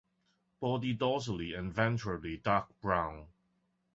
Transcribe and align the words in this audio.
Body 0.59 0.97
dorsally 0.97 1.55
and 1.55 1.71
ventrally 1.71 2.41
dark 2.41 2.69
brown. 2.81 3.27